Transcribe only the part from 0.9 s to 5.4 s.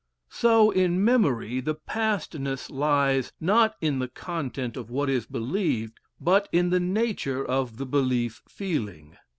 memory, the pastness lies, not in the content of what is